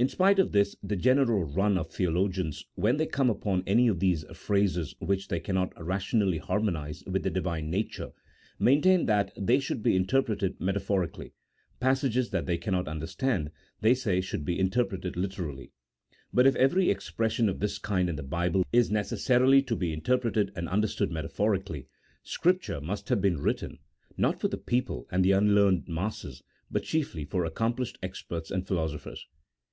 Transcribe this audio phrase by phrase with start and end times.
[0.00, 3.98] In spite of this the general run of theologians, when they come upon any of
[3.98, 8.12] these phrases which they cannot rationally harmonize with the Divine nature,
[8.60, 11.32] maintain that they should be interpreted metaphorically,
[11.80, 13.50] passages they cannot understand
[13.80, 15.72] they say should be interpreted literally.
[16.32, 19.92] But if every expression of this kind in the Bible is neces sarily to be
[19.92, 21.88] interpreted and understood metaphorically,
[22.22, 23.80] Scripture must have been written,
[24.16, 29.26] not for the people and the unlearned masses, but chiefly for accomplished experts and philosophers.